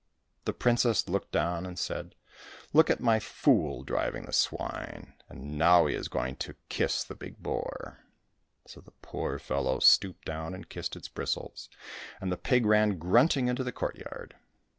The 0.45 0.53
princess 0.53 1.07
looked 1.07 1.35
on 1.35 1.63
and 1.63 1.77
said," 1.77 2.15
Look 2.73 2.89
at 2.89 2.99
my 3.01 3.19
fool 3.19 3.83
driving 3.83 4.25
the 4.25 4.33
swine, 4.33 5.13
and 5.29 5.59
now 5.59 5.85
he 5.85 5.93
is 5.93 6.07
going 6.07 6.37
to 6.37 6.55
kiss 6.69 7.03
the 7.03 7.13
big 7.13 7.37
boar!" 7.37 8.03
So 8.65 8.81
the 8.81 8.95
poor 9.03 9.37
fellow 9.37 9.77
stooped 9.77 10.25
down 10.25 10.55
and 10.55 10.67
kissed 10.67 10.95
its 10.95 11.07
bristles, 11.07 11.69
and 12.19 12.31
the 12.31 12.35
pig 12.37 12.65
ran 12.65 12.97
grunting 12.97 13.47
into 13.47 13.63
the 13.63 13.71
courtyard. 13.71 14.35